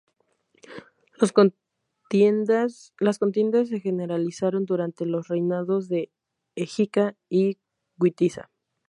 Las 1.19 1.31
contiendas 1.31 2.89
se 3.69 3.79
generalizaron 3.79 4.65
durante 4.65 5.05
los 5.05 5.27
reinados 5.27 5.89
de 5.89 6.11
Égica 6.55 7.15
y 7.29 7.59
Witiza. 7.99 8.49